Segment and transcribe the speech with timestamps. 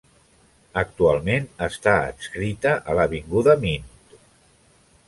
[0.81, 3.89] Actualment està adscrita a l'avinguda Mint.